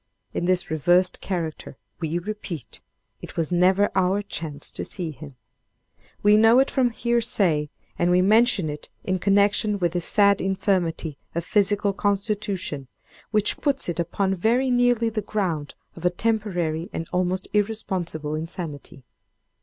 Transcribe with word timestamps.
In 0.33 0.45
this 0.45 0.71
reversed 0.71 1.21
character, 1.21 1.77
we 1.99 2.17
repeat, 2.17 2.81
it 3.21 3.37
was 3.37 3.51
never 3.51 3.91
our 3.93 4.23
chance 4.23 4.71
to 4.71 4.83
see 4.83 5.11
him. 5.11 5.35
We 6.23 6.37
know 6.37 6.57
it 6.57 6.71
from 6.71 6.89
hearsay, 6.89 7.69
and 7.99 8.09
we 8.09 8.19
mention 8.23 8.67
it 8.67 8.89
in 9.03 9.19
connection 9.19 9.77
with 9.77 9.91
this 9.93 10.05
sad 10.05 10.41
infirmity 10.41 11.19
of 11.35 11.45
physical 11.45 11.93
constitution; 11.93 12.87
which 13.29 13.57
puts 13.61 13.87
it 13.89 13.99
upon 13.99 14.33
very 14.33 14.71
nearly 14.71 15.09
the 15.09 15.21
ground 15.21 15.75
of 15.95 16.03
a 16.03 16.09
temporary 16.09 16.89
and 16.91 17.07
almost 17.13 17.47
irresponsible 17.53 18.33
insanity. 18.33 19.03